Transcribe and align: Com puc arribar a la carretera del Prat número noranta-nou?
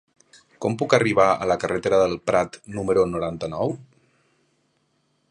Com 0.63 0.75
puc 0.81 0.93
arribar 0.97 1.25
a 1.43 1.49
la 1.51 1.57
carretera 1.63 1.99
del 2.03 2.15
Prat 2.31 2.57
número 2.77 3.03
noranta-nou? 3.11 3.77